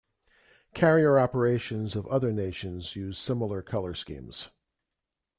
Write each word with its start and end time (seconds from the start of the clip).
Carrier 0.73 1.19
operations 1.19 1.95
of 1.95 2.07
other 2.07 2.33
nations 2.33 2.95
use 2.95 3.19
similar 3.19 3.61
color 3.61 3.93
schemes. 3.93 4.49